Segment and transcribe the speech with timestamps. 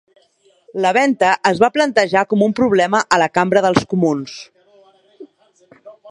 [0.85, 4.39] La venta es va plantejar com un problema a la Cambra del Comuns.